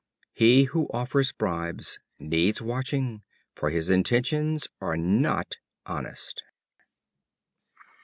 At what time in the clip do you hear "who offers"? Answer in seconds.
0.63-1.31